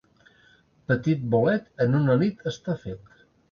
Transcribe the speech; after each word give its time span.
Petit 0.91 1.27
bolet, 1.35 1.69
en 1.87 2.01
una 2.01 2.17
nit 2.25 2.43
està 2.55 2.79
fet. 2.89 3.25